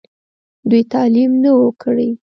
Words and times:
دوي 0.69 0.81
تعليم 0.93 1.31
نۀ 1.43 1.51
وو 1.57 1.69
کړی 1.83 2.09